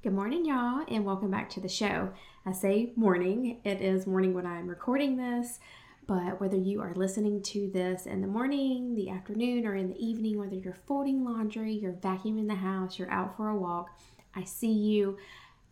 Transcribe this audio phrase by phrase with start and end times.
[0.00, 2.10] Good morning, y'all, and welcome back to the show.
[2.46, 5.58] I say morning, it is morning when I'm recording this,
[6.06, 9.98] but whether you are listening to this in the morning, the afternoon, or in the
[9.98, 13.90] evening, whether you're folding laundry, you're vacuuming the house, you're out for a walk,
[14.36, 15.18] I see you.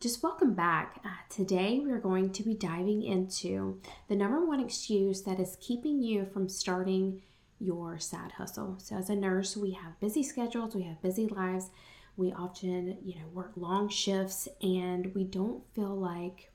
[0.01, 1.01] Just welcome back.
[1.05, 6.03] Uh, today, we're going to be diving into the number one excuse that is keeping
[6.03, 7.23] you from starting
[7.61, 8.77] your side hustle.
[8.81, 11.71] So, as a nurse, we have busy schedules, we have busy lives
[12.17, 16.51] we often, you know, work long shifts and we don't feel like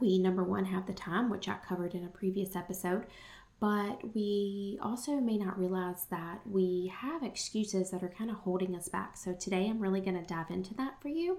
[0.00, 3.06] we, number one, have the time, which I covered in a previous episode,
[3.58, 8.74] but we also may not realize that we have excuses that are kind of holding
[8.74, 9.16] us back.
[9.16, 11.38] So today I'm really going to dive into that for you.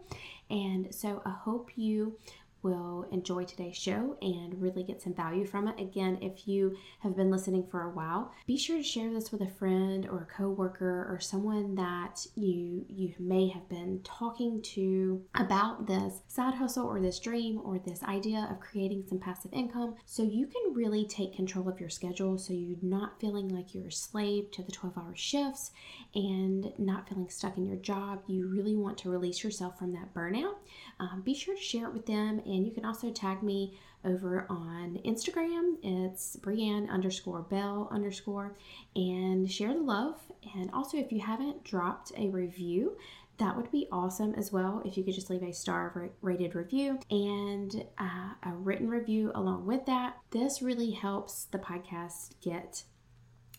[0.49, 2.17] And so I hope you
[2.61, 5.79] will enjoy today's show and really get some value from it.
[5.79, 9.41] Again, if you have been listening for a while, be sure to share this with
[9.41, 15.21] a friend or a coworker or someone that you you may have been talking to
[15.35, 19.95] about this side hustle or this dream or this idea of creating some passive income
[20.05, 23.87] so you can really take control of your schedule so you're not feeling like you're
[23.87, 25.71] a slave to the 12-hour shifts
[26.15, 28.21] and not feeling stuck in your job.
[28.27, 30.55] You really want to release yourself from that burnout.
[30.99, 34.45] Um, be sure to share it with them and you can also tag me over
[34.49, 35.75] on Instagram.
[35.83, 38.55] It's Brianne underscore Bell underscore
[38.95, 40.19] and share the love.
[40.55, 42.97] And also, if you haven't dropped a review,
[43.37, 46.99] that would be awesome as well if you could just leave a star rated review
[47.11, 50.17] and uh, a written review along with that.
[50.31, 52.83] This really helps the podcast get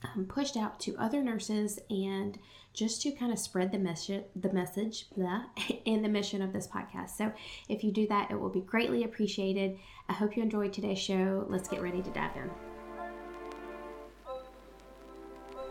[0.02, 2.38] um, pushed out to other nurses and
[2.78, 5.42] just to kind of spread the message, the message, blah,
[5.86, 7.10] and the mission of this podcast.
[7.10, 7.32] So
[7.68, 9.76] if you do that, it will be greatly appreciated.
[10.08, 11.44] I hope you enjoyed today's show.
[11.48, 12.48] Let's get ready to dive in.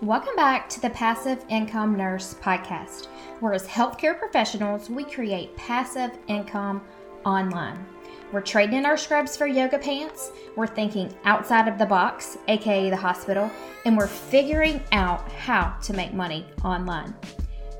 [0.05, 3.05] Welcome back to the Passive Income Nurse Podcast,
[3.39, 6.83] where as healthcare professionals, we create passive income
[7.25, 7.85] online.
[8.33, 10.31] We're trading in our scrubs for yoga pants.
[10.57, 13.49] We're thinking outside of the box, aka the hospital,
[13.85, 17.15] and we're figuring out how to make money online.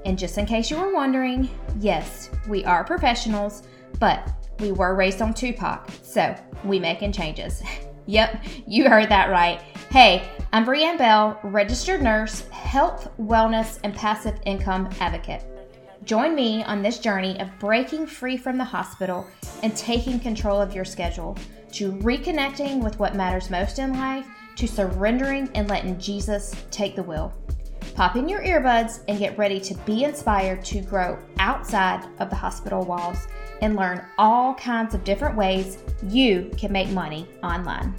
[0.06, 1.50] And just in case you were wondering,
[1.80, 3.64] yes, we are professionals,
[4.00, 4.30] but
[4.60, 6.34] we were raised on Tupac, so
[6.64, 7.62] we making changes.
[8.06, 9.60] yep, you heard that right.
[9.92, 15.57] Hey, I'm Brianne Bell, registered nurse, health, wellness, and passive income advocate.
[16.08, 19.28] Join me on this journey of breaking free from the hospital
[19.62, 21.38] and taking control of your schedule,
[21.74, 24.26] to reconnecting with what matters most in life,
[24.56, 27.34] to surrendering and letting Jesus take the wheel.
[27.94, 32.38] Pop in your earbuds and get ready to be inspired to grow outside of the
[32.38, 33.28] hospital walls
[33.62, 37.94] and learn all kinds of different ways you can make money online.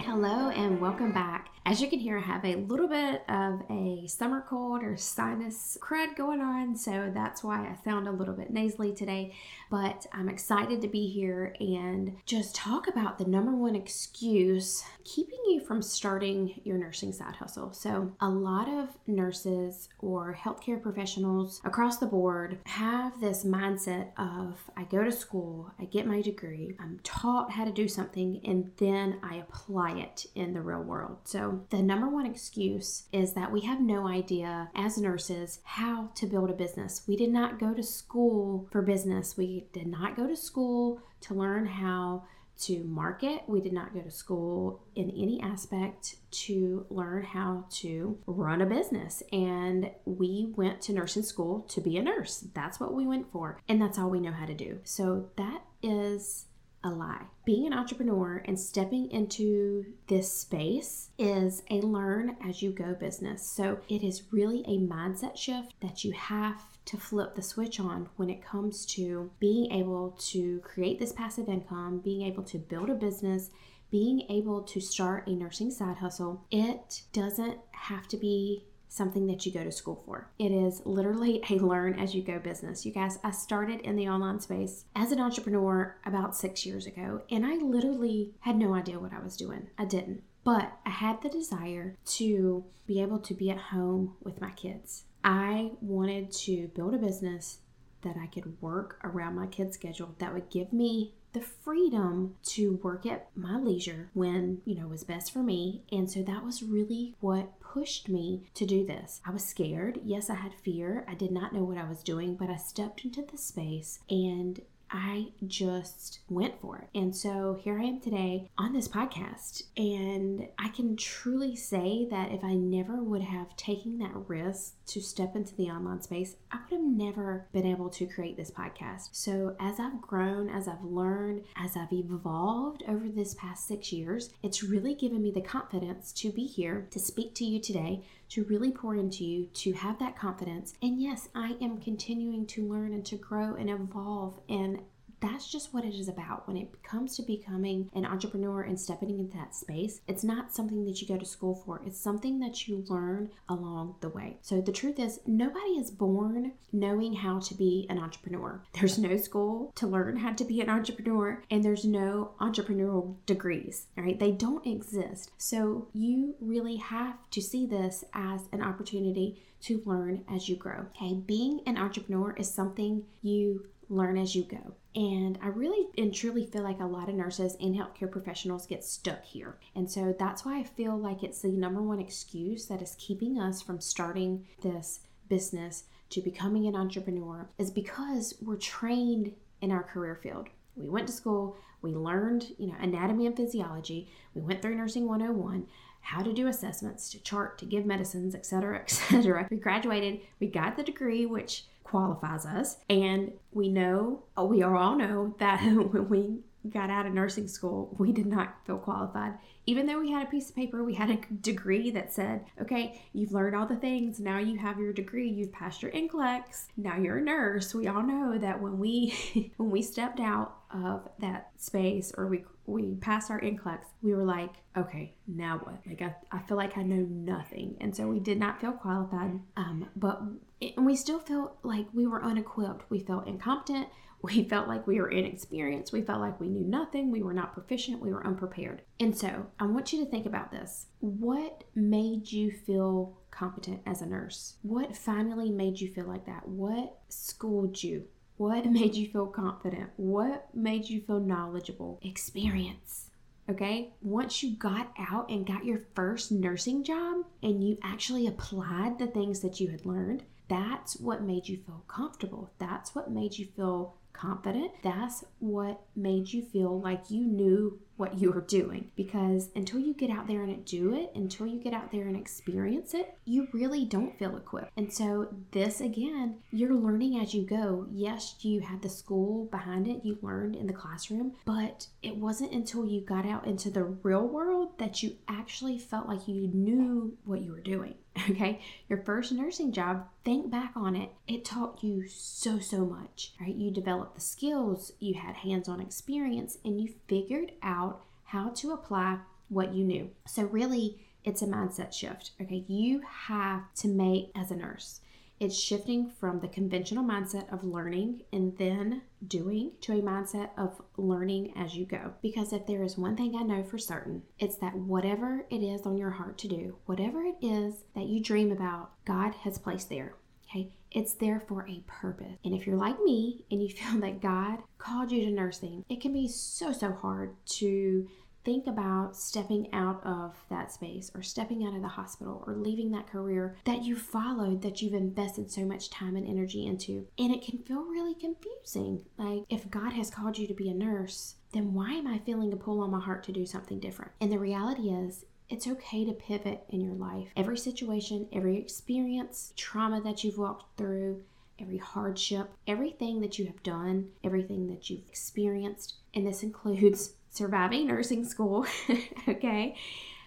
[0.00, 1.51] Hello, and welcome back.
[1.64, 5.78] As you can hear, I have a little bit of a summer cold or sinus
[5.80, 9.32] crud going on, so that's why I sound a little bit nasally today.
[9.70, 15.38] But I'm excited to be here and just talk about the number one excuse keeping
[15.46, 17.72] you from starting your nursing side hustle.
[17.72, 24.58] So, a lot of nurses or healthcare professionals across the board have this mindset of
[24.76, 28.72] I go to school, I get my degree, I'm taught how to do something, and
[28.78, 31.18] then I apply it in the real world.
[31.24, 36.26] So, the number one excuse is that we have no idea as nurses how to
[36.26, 37.02] build a business.
[37.06, 41.34] We did not go to school for business, we did not go to school to
[41.34, 42.24] learn how
[42.62, 43.42] to market.
[43.46, 48.66] We did not go to school in any aspect to learn how to run a
[48.66, 49.22] business.
[49.32, 52.46] And we went to nursing school to be a nurse.
[52.54, 53.60] That's what we went for.
[53.68, 54.80] And that's all we know how to do.
[54.84, 56.46] So that is
[56.84, 57.22] a lie.
[57.44, 63.42] Being an entrepreneur and stepping into this space is a learn as you go business.
[63.44, 68.08] So it is really a mindset shift that you have to flip the switch on
[68.16, 72.90] when it comes to being able to create this passive income, being able to build
[72.90, 73.50] a business,
[73.90, 76.44] being able to start a nursing side hustle.
[76.50, 80.28] It doesn't have to be something that you go to school for.
[80.38, 82.84] It is literally a learn as you go business.
[82.84, 87.22] You guys, I started in the online space as an entrepreneur about six years ago,
[87.30, 89.70] and I literally had no idea what I was doing.
[89.78, 90.22] I didn't.
[90.44, 95.04] But I had the desire to be able to be at home with my kids.
[95.24, 97.60] I wanted to build a business
[98.02, 102.78] that I could work around my kids' schedule that would give me the freedom to
[102.82, 105.82] work at my leisure when, you know, was best for me.
[105.90, 109.22] And so that was really what pushed me to do this.
[109.24, 110.00] I was scared.
[110.04, 111.06] Yes, I had fear.
[111.08, 114.60] I did not know what I was doing, but I stepped into the space and
[114.92, 116.88] I just went for it.
[116.94, 119.62] And so here I am today on this podcast.
[119.76, 125.00] And I can truly say that if I never would have taken that risk to
[125.00, 129.08] step into the online space, I would have never been able to create this podcast.
[129.12, 134.30] So as I've grown, as I've learned, as I've evolved over this past six years,
[134.42, 138.44] it's really given me the confidence to be here to speak to you today to
[138.44, 140.72] really pour into you, to have that confidence.
[140.80, 144.80] And yes, I am continuing to learn and to grow and evolve and
[145.22, 149.10] that's just what it is about when it comes to becoming an entrepreneur and stepping
[149.10, 150.00] into that space.
[150.08, 153.94] It's not something that you go to school for, it's something that you learn along
[154.00, 154.38] the way.
[154.42, 158.62] So, the truth is, nobody is born knowing how to be an entrepreneur.
[158.82, 163.86] There's no school to learn how to be an entrepreneur, and there's no entrepreneurial degrees,
[163.96, 164.18] right?
[164.18, 165.30] They don't exist.
[165.38, 170.86] So, you really have to see this as an opportunity to learn as you grow.
[170.96, 174.74] Okay, being an entrepreneur is something you learn as you go.
[174.94, 178.84] And I really and truly feel like a lot of nurses and healthcare professionals get
[178.84, 179.58] stuck here.
[179.74, 183.38] And so that's why I feel like it's the number one excuse that is keeping
[183.38, 189.82] us from starting this business to becoming an entrepreneur is because we're trained in our
[189.82, 190.48] career field.
[190.74, 195.06] We went to school, we learned, you know, anatomy and physiology, we went through nursing
[195.06, 195.66] 101,
[196.02, 199.48] how to do assessments, to chart, to give medicines, etc., etc.
[199.50, 202.78] We graduated, we got the degree which qualifies us.
[202.88, 208.12] And we know, we all know that when we got out of nursing school, we
[208.12, 209.34] did not feel qualified.
[209.66, 213.00] Even though we had a piece of paper, we had a degree that said, okay,
[213.12, 214.18] you've learned all the things.
[214.18, 215.28] Now you have your degree.
[215.28, 216.66] You've passed your NCLEX.
[216.76, 217.74] Now you're a nurse.
[217.74, 222.44] We all know that when we when we stepped out of that space or we
[222.66, 225.80] we passed our NCLEX, we were like, okay, now what?
[225.86, 227.76] Like I, I feel like I know nothing.
[227.80, 229.40] And so we did not feel qualified.
[229.56, 230.22] Um, but
[230.60, 232.88] and we still felt like we were unequipped.
[232.88, 233.88] We felt incompetent.
[234.22, 235.92] We felt like we were inexperienced.
[235.92, 237.10] We felt like we knew nothing.
[237.10, 238.00] We were not proficient.
[238.00, 238.82] We were unprepared.
[239.00, 240.86] And so I want you to think about this.
[241.00, 244.56] What made you feel competent as a nurse?
[244.62, 246.46] What finally made you feel like that?
[246.46, 248.04] What schooled you?
[248.36, 249.90] What made you feel confident?
[249.96, 251.98] What made you feel knowledgeable?
[252.02, 253.10] Experience.
[253.50, 259.00] Okay, once you got out and got your first nursing job and you actually applied
[259.00, 262.52] the things that you had learned, that's what made you feel comfortable.
[262.58, 264.72] That's what made you feel confident.
[264.82, 268.90] That's what made you feel like you knew what you were doing.
[268.96, 272.16] Because until you get out there and do it, until you get out there and
[272.16, 274.72] experience it, you really don't feel equipped.
[274.76, 277.86] And so, this again, you're learning as you go.
[277.92, 282.52] Yes, you had the school behind it, you learned in the classroom, but it wasn't
[282.52, 287.16] until you got out into the real world that you actually felt like you knew
[287.24, 287.94] what you were doing.
[288.30, 288.60] okay?
[288.88, 291.10] Your first nursing job think back on it.
[291.26, 293.54] It taught you so so much right?
[293.54, 299.18] You developed the skills you had hands-on experience and you figured out how to apply
[299.48, 300.10] what you knew.
[300.26, 302.64] So really it's a mindset shift okay?
[302.68, 305.00] You have to make as a nurse
[305.42, 310.80] it's shifting from the conventional mindset of learning and then doing to a mindset of
[310.96, 312.12] learning as you go.
[312.22, 315.82] Because if there is one thing I know for certain, it's that whatever it is
[315.82, 319.88] on your heart to do, whatever it is that you dream about, God has placed
[319.88, 320.14] there.
[320.48, 322.38] Okay, it's there for a purpose.
[322.44, 326.00] And if you're like me and you feel that God called you to nursing, it
[326.00, 328.06] can be so, so hard to
[328.44, 332.90] think about stepping out of that space or stepping out of the hospital or leaving
[332.90, 337.06] that career that you followed, that you've invested so much time and energy into.
[337.18, 339.04] And it can feel really confusing.
[339.16, 342.52] Like, if God has called you to be a nurse, then why am I feeling
[342.52, 344.12] a pull on my heart to do something different?
[344.20, 347.28] And the reality is, it's okay to pivot in your life.
[347.36, 351.24] Every situation, every experience, trauma that you've walked through,
[351.58, 357.86] every hardship, everything that you have done, everything that you've experienced, and this includes surviving
[357.86, 358.66] nursing school,
[359.28, 359.74] okay?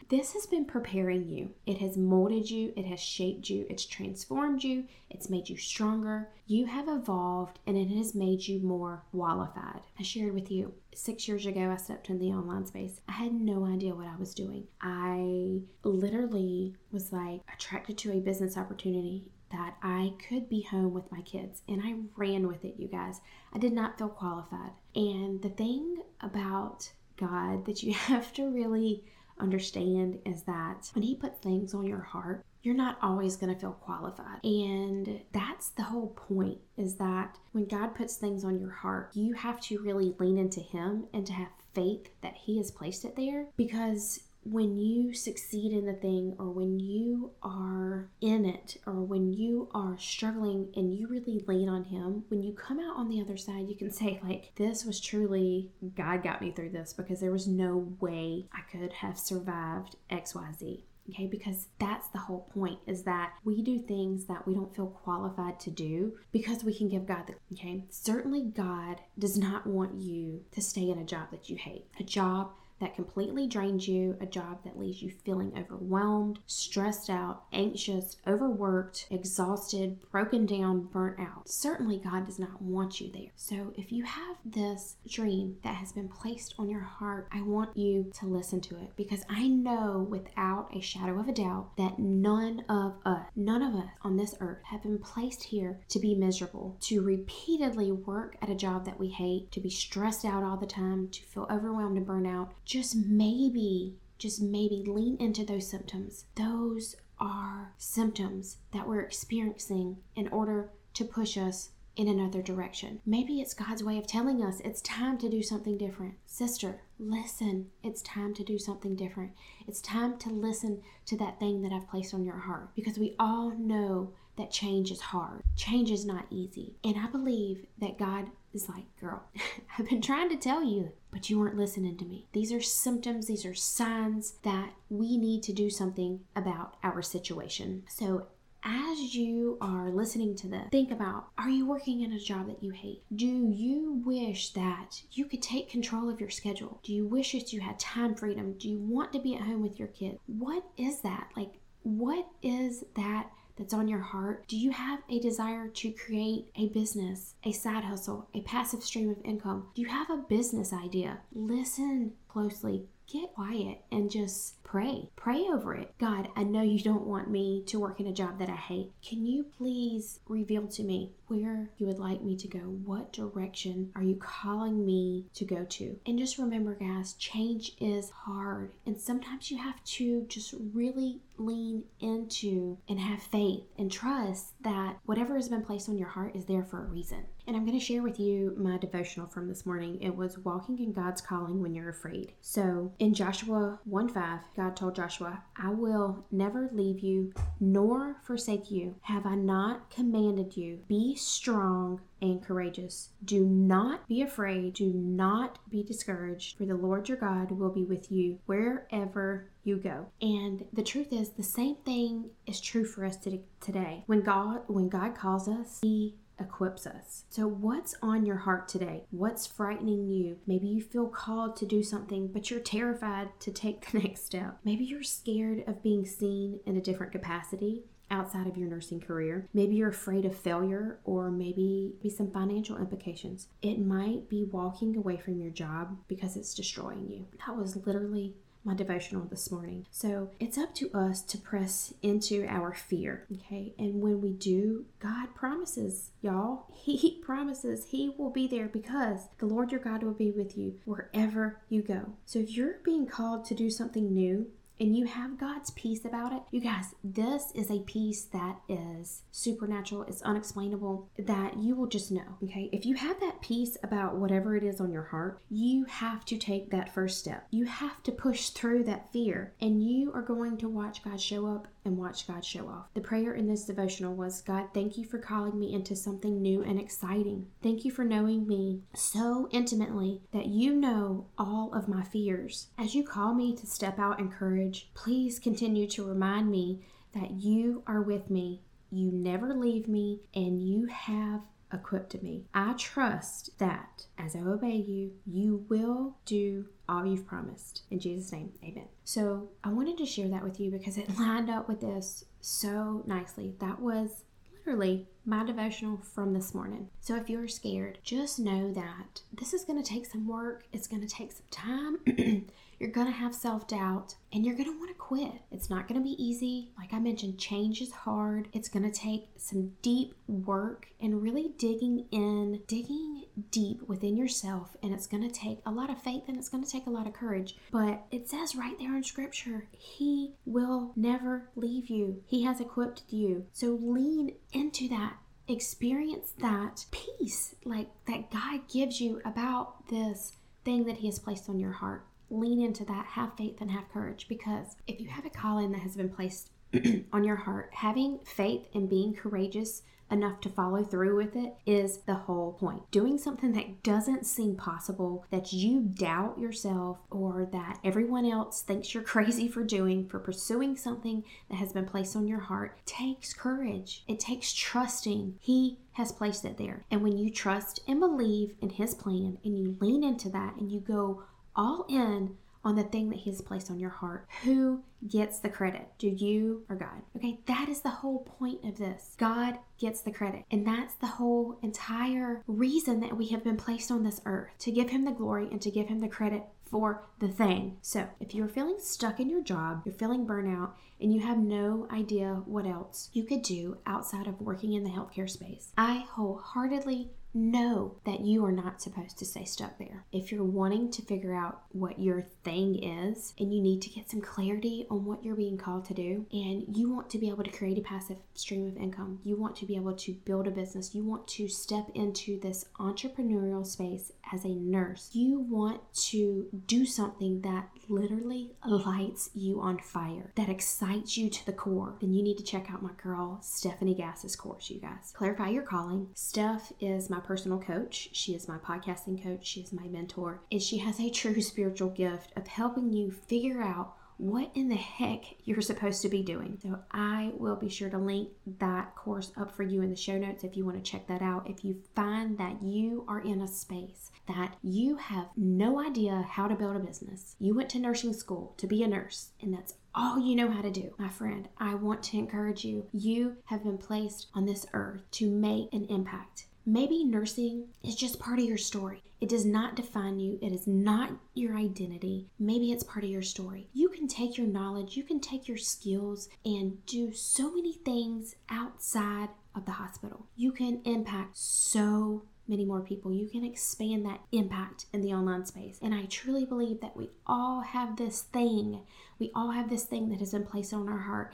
[0.10, 1.52] This has been preparing you.
[1.66, 6.30] It has molded you, it has shaped you, it's transformed you, it's made you stronger.
[6.46, 9.82] You have evolved and it has made you more qualified.
[10.00, 13.02] I shared with you six years ago, I stepped in the online space.
[13.08, 14.68] I had no idea what I was doing.
[14.80, 21.12] I literally was like attracted to a business opportunity that I could be home with
[21.12, 21.62] my kids.
[21.68, 23.22] And I ran with it, you guys.
[23.54, 24.72] I did not feel qualified.
[24.96, 29.04] And the thing about God that you have to really
[29.40, 33.60] understand is that when He puts things on your heart, you're not always going to
[33.60, 34.44] feel qualified.
[34.44, 39.34] And that's the whole point is that when God puts things on your heart, you
[39.34, 43.16] have to really lean into Him and to have faith that He has placed it
[43.16, 49.02] there because when you succeed in the thing or when you are in it or
[49.02, 53.10] when you are struggling and you really lean on him when you come out on
[53.10, 56.94] the other side you can say like this was truly god got me through this
[56.94, 61.28] because there was no way i could have survived xyz okay?
[61.28, 65.60] Because that's the whole point is that we do things that we don't feel qualified
[65.62, 67.84] to do because we can give god the okay?
[67.90, 72.04] Certainly god does not want you to stay in a job that you hate a
[72.04, 78.18] job that completely drains you, a job that leaves you feeling overwhelmed, stressed out, anxious,
[78.28, 81.48] overworked, exhausted, broken down, burnt out.
[81.48, 83.32] Certainly, God does not want you there.
[83.36, 87.78] So, if you have this dream that has been placed on your heart, I want
[87.78, 92.00] you to listen to it because I know without a shadow of a doubt that
[92.00, 96.16] none of us, none of us on this earth have been placed here to be
[96.16, 100.58] miserable, to repeatedly work at a job that we hate, to be stressed out all
[100.58, 105.68] the time, to feel overwhelmed and burnt out just maybe, just maybe lean into those
[105.68, 106.26] symptoms.
[106.36, 113.00] Those are symptoms that we're experiencing in order to push us in another direction.
[113.06, 116.16] Maybe it's God's way of telling us it's time to do something different.
[116.26, 117.68] Sister, listen.
[117.84, 119.32] It's time to do something different.
[119.68, 123.16] It's time to listen to that thing that I've placed on your heart because we
[123.18, 125.42] all know that change is hard.
[125.56, 126.76] Change is not easy.
[126.84, 129.24] And I believe that God is like, girl,
[129.78, 132.28] I've been trying to tell you, but you weren't listening to me.
[132.34, 137.84] These are symptoms, these are signs that we need to do something about our situation.
[137.90, 138.28] So
[138.66, 142.64] as you are listening to this, think about are you working in a job that
[142.64, 143.04] you hate?
[143.16, 146.80] Do you wish that you could take control of your schedule?
[146.84, 148.56] Do you wish that you had time freedom?
[148.58, 150.18] Do you want to be at home with your kids?
[150.26, 151.30] What is that?
[151.38, 154.48] Like, what is that that's on your heart?
[154.48, 159.10] Do you have a desire to create a business, a side hustle, a passive stream
[159.10, 159.68] of income?
[159.76, 161.20] Do you have a business idea?
[161.34, 165.10] Listen closely get quiet and just pray.
[165.16, 165.94] Pray over it.
[166.00, 168.92] God, I know you don't want me to work in a job that I hate.
[169.08, 172.60] Can you please reveal to me where you would like me to go?
[172.60, 175.98] What direction are you calling me to go to?
[176.06, 178.72] And just remember, guys, change is hard.
[178.86, 184.98] And sometimes you have to just really lean into and have faith and trust that
[185.06, 187.26] whatever has been placed on your heart is there for a reason.
[187.48, 190.02] And I'm going to share with you my devotional from this morning.
[190.02, 192.34] It was walking in God's calling when you're afraid.
[192.42, 198.72] So in Joshua 1 5, God told Joshua, I will never leave you nor forsake
[198.72, 198.96] you.
[199.02, 200.80] Have I not commanded you?
[200.88, 203.10] Be strong and courageous.
[203.24, 204.74] Do not be afraid.
[204.74, 209.78] Do not be discouraged, for the Lord your God will be with you wherever you
[209.78, 210.08] go.
[210.22, 214.04] And the truth is, the same thing is true for us today.
[214.06, 217.26] When God, when God calls us, He equips us.
[217.30, 219.06] So, what's on your heart today?
[219.12, 220.38] What's frightening you?
[220.48, 224.60] Maybe you feel called to do something, but you're terrified to take the next step.
[224.64, 229.48] Maybe you're scared of being seen in a different capacity outside of your nursing career.
[229.54, 233.48] Maybe you're afraid of failure or maybe be some financial implications.
[233.62, 237.26] It might be walking away from your job because it's destroying you.
[237.46, 238.36] That was literally
[238.66, 239.86] my devotional this morning.
[239.92, 243.74] So it's up to us to press into our fear, okay?
[243.78, 249.46] And when we do, God promises, y'all, He promises He will be there because the
[249.46, 252.14] Lord your God will be with you wherever you go.
[252.26, 254.48] So if you're being called to do something new,
[254.80, 259.24] and you have God's peace about it, you guys, this is a peace that is
[259.32, 262.70] supernatural, it's unexplainable, that you will just know, okay?
[262.72, 266.38] If you have that peace about whatever it is on your heart, you have to
[266.38, 267.48] take that first step.
[267.52, 271.48] You have to push through that fear, and you are going to watch God show
[271.48, 272.88] up and watch God show off.
[272.96, 276.64] The prayer in this devotional was God, thank you for calling me into something new
[276.64, 277.46] and exciting.
[277.62, 282.68] Thank you for knowing me so intimately that you know all of my fears.
[282.78, 287.32] As you call me to step out in courage, please continue to remind me that
[287.32, 288.62] you are with me.
[288.92, 291.42] You never leave me, and you have
[291.74, 292.46] equipped me.
[292.54, 297.84] I trust that as I obey you, you will do all you've promised.
[297.90, 298.88] In Jesus' name, amen.
[299.04, 303.04] So I wanted to share that with you because it lined up with this so
[303.06, 303.56] nicely.
[303.60, 304.24] That was
[304.66, 306.90] literally my devotional from this morning.
[307.00, 310.88] So if you're scared, just know that this is going to take some work, it's
[310.88, 312.48] going to take some time.
[312.80, 315.42] you're going to have self doubt and you're going to want to quit.
[315.52, 316.72] It's not going to be easy.
[316.78, 318.50] Like I mentioned, change is hard.
[318.54, 324.76] It's going to take some deep work and really digging in, digging deep within yourself.
[324.84, 326.92] And it's going to take a lot of faith and it's going to take a
[326.92, 327.56] lot of courage.
[327.72, 333.04] But it says right there in scripture, He will never leave you, He has equipped
[333.10, 333.46] you.
[333.54, 335.18] So lean into that
[335.48, 341.48] experience that peace like that God gives you about this thing that He has placed
[341.50, 345.26] on your heart lean into that, have faith and have courage because if you have
[345.26, 346.50] a calling that has been placed
[347.14, 352.00] on your heart, having faith and being courageous enough to follow through with it is
[352.00, 352.90] the whole point.
[352.92, 358.94] Doing something that doesn't seem possible, that you doubt yourself, or that everyone else thinks
[358.94, 363.34] you're crazy for doing, for pursuing something that has been placed on your heart, takes
[363.34, 364.04] courage.
[364.08, 365.36] It takes trusting.
[365.40, 366.86] He has placed it there.
[366.92, 370.72] And when you trust and believe in His plan and you lean into that and
[370.72, 371.24] you go
[371.56, 375.50] all in on the thing that He has placed on your heart, who gets the
[375.50, 375.88] credit?
[376.00, 377.04] Do you or God?
[377.16, 379.16] Okay, that is the whole point of this.
[379.18, 380.46] God gets the credit.
[380.50, 384.72] And that's the whole entire reason that we have been placed on this earth to
[384.72, 387.78] give Him the glory and to give Him the credit for the thing.
[387.82, 391.88] So, if you're feeling stuck in your job, you're feeling burnout, and you have no
[391.92, 397.12] idea what else you could do outside of working in the healthcare space, I wholeheartedly
[397.36, 400.06] know that you are not supposed to stay stuck there.
[400.12, 404.10] If you're wanting to figure out what your thing is and you need to get
[404.10, 407.44] some clarity on what you're being called to do, and you want to be able
[407.44, 410.52] to create a passive stream of income, you want to be able to build a
[410.52, 416.48] business, you want to step into this entrepreneurial space as a nurse, you want to
[416.66, 422.14] do something that literally lights you on fire, that excites you to the core, then
[422.14, 425.12] you need to check out my girl Stephanie Gass's course, you guys.
[425.14, 426.08] Clarify your calling.
[426.14, 428.10] Steph is my personal coach.
[428.14, 429.46] She is my podcasting coach.
[429.46, 430.42] She is my mentor.
[430.52, 434.76] And she has a true spiritual gift of helping you figure out what in the
[434.76, 436.58] heck you're supposed to be doing.
[436.62, 438.30] So I will be sure to link
[438.60, 441.22] that course up for you in the show notes if you want to check that
[441.22, 441.50] out.
[441.50, 446.48] If you find that you are in a space that you have no idea how
[446.48, 449.76] to build a business, you went to nursing school to be a nurse, and that's
[449.94, 450.94] all you know how to do.
[450.98, 452.88] My friend, I want to encourage you.
[452.92, 456.48] You have been placed on this earth to make an impact.
[456.68, 459.04] Maybe nursing is just part of your story.
[459.22, 462.28] It does not define you, it is not your identity.
[462.40, 463.70] Maybe it's part of your story.
[463.72, 468.36] You can take your knowledge, you can take your skills, and do so many things
[468.50, 470.26] outside of the hospital.
[470.36, 473.14] You can impact so many more people.
[473.14, 475.80] You can expand that impact in the online space.
[475.82, 478.82] And I truly believe that we all have this thing.
[479.20, 481.34] We all have this thing that has been placed on our heart.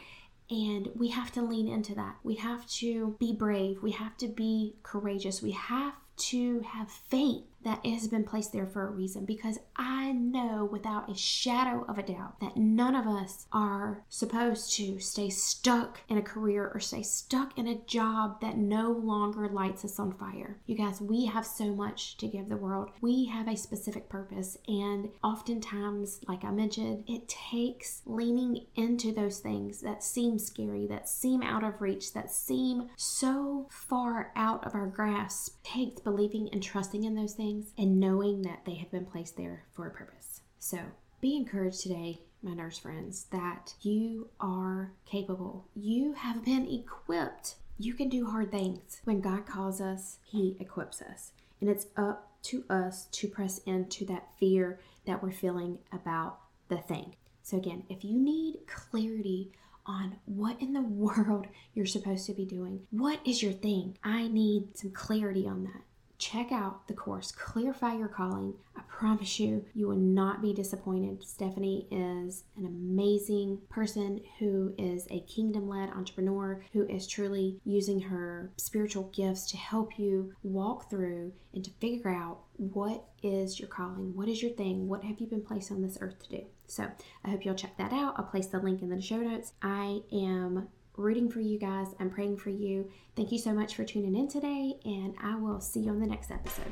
[0.52, 2.18] And we have to lean into that.
[2.24, 3.82] We have to be brave.
[3.82, 5.42] We have to be courageous.
[5.42, 9.60] We have to have faith that it has been placed there for a reason because
[9.76, 15.00] I know without a shadow of a doubt that none of us are supposed to
[15.00, 19.86] stay stuck in a career or stay stuck in a job that no longer lights
[19.86, 20.60] us on fire.
[20.66, 22.90] You guys, we have so much to give the world.
[23.02, 29.40] We have a specific purpose, and oftentimes, like I mentioned, it takes leaning into those
[29.40, 34.76] things that seem scary, that seem out of reach, that seem so far out of
[34.76, 35.56] our grasp.
[35.64, 39.06] It takes believing and trusting in those things things and knowing that they have been
[39.06, 40.42] placed there for a purpose.
[40.60, 40.80] So
[41.20, 45.68] be encouraged today, my nurse friends, that you are capable.
[45.76, 47.56] You have been equipped.
[47.78, 49.02] You can do hard things.
[49.04, 51.32] When God calls us, He equips us.
[51.60, 56.78] And it's up to us to press into that fear that we're feeling about the
[56.78, 57.16] thing.
[57.44, 59.52] So, again, if you need clarity
[59.86, 63.98] on what in the world you're supposed to be doing, what is your thing?
[64.04, 65.82] I need some clarity on that
[66.22, 68.54] check out the course clarify your calling.
[68.78, 71.24] I promise you you will not be disappointed.
[71.24, 78.52] Stephanie is an amazing person who is a kingdom-led entrepreneur who is truly using her
[78.58, 84.16] spiritual gifts to help you walk through and to figure out what is your calling
[84.16, 86.46] what is your thing what have you been placed on this earth to do.
[86.68, 86.88] So
[87.26, 88.14] i hope you'll check that out.
[88.18, 89.54] I'll place the link in the show notes.
[89.64, 91.88] I am rooting for you guys.
[92.00, 92.90] I'm praying for you.
[93.16, 96.08] Thank you so much for tuning in today, and I will see you on the
[96.08, 96.72] next episode.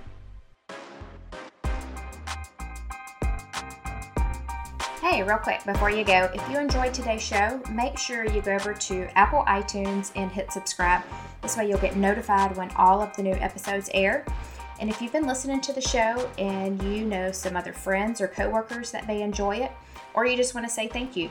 [5.01, 8.53] Hey, real quick before you go, if you enjoyed today's show, make sure you go
[8.53, 11.01] over to Apple iTunes and hit subscribe.
[11.41, 14.25] This way, you'll get notified when all of the new episodes air.
[14.79, 18.27] And if you've been listening to the show and you know some other friends or
[18.27, 19.71] coworkers that may enjoy it,
[20.13, 21.29] or you just want to say thank you,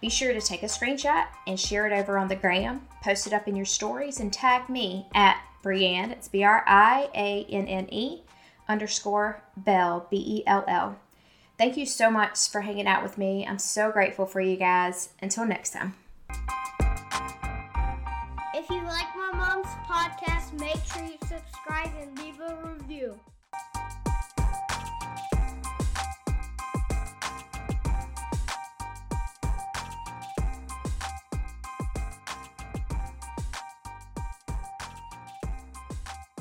[0.00, 3.32] be sure to take a screenshot and share it over on the gram, post it
[3.32, 7.66] up in your stories, and tag me at Brianne, it's B R I A N
[7.66, 8.22] N E
[8.68, 10.98] underscore Bell, B E L L.
[11.58, 13.46] Thank you so much for hanging out with me.
[13.46, 15.10] I'm so grateful for you guys.
[15.20, 15.94] Until next time.
[18.54, 23.20] If you like my mom's podcast, make sure you subscribe and leave a review.